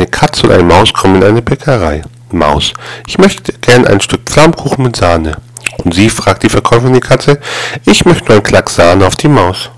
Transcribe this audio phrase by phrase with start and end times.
[0.00, 2.00] Eine Katze und eine Maus kommen in eine Bäckerei.
[2.30, 2.72] Maus.
[3.06, 5.36] Ich möchte gern ein Stück Pflaumenkuchen mit Sahne.
[5.84, 7.38] Und sie fragt die Verkäuferin die Katze,
[7.84, 9.68] ich möchte nur einen Klack Sahne auf die Maus.